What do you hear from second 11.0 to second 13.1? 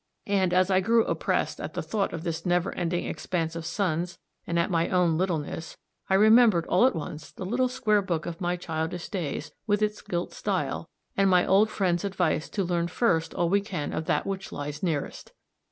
and my old friend's advice to learn